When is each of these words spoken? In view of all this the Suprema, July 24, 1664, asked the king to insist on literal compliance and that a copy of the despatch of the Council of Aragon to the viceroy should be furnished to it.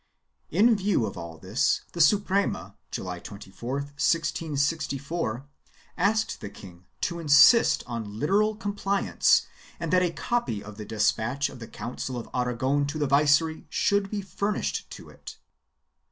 In 0.49 0.75
view 0.75 1.05
of 1.05 1.15
all 1.15 1.37
this 1.37 1.81
the 1.93 2.01
Suprema, 2.01 2.75
July 2.89 3.19
24, 3.19 3.73
1664, 3.75 5.45
asked 5.95 6.41
the 6.41 6.49
king 6.49 6.87
to 7.01 7.19
insist 7.19 7.83
on 7.85 8.17
literal 8.19 8.55
compliance 8.55 9.45
and 9.79 9.93
that 9.93 10.01
a 10.01 10.09
copy 10.09 10.63
of 10.63 10.77
the 10.77 10.85
despatch 10.85 11.49
of 11.49 11.59
the 11.59 11.67
Council 11.67 12.17
of 12.17 12.27
Aragon 12.33 12.87
to 12.87 12.97
the 12.97 13.05
viceroy 13.05 13.61
should 13.69 14.09
be 14.09 14.23
furnished 14.23 14.89
to 14.89 15.07
it. 15.09 15.37